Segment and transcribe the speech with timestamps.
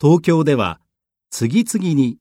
[0.00, 0.80] 東京では
[1.30, 2.18] 次々に